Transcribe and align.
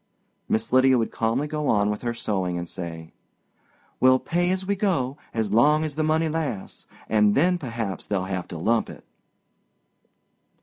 Miss 0.49 0.73
Lydia 0.73 0.97
would 0.97 1.11
calmly 1.11 1.45
go 1.47 1.67
on 1.67 1.91
with 1.91 2.01
her 2.01 2.15
sewing 2.15 2.57
and 2.57 2.67
say, 2.67 3.13
"We'll 3.99 4.17
pay 4.17 4.49
as 4.49 4.65
we 4.65 4.75
go 4.75 5.17
as 5.31 5.53
long 5.53 5.83
as 5.83 5.93
the 5.93 6.01
money 6.03 6.27
lasts, 6.27 6.87
and 7.07 7.35
then 7.35 7.59
perhaps 7.59 8.07
they'll 8.07 8.25
have 8.25 8.47
to 8.47 8.57
lump 8.57 8.89
it." 8.89 9.05